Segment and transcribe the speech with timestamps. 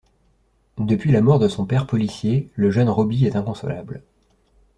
[0.79, 4.01] Depuis la mort de son père policier, le jeune Robby est inconsolable.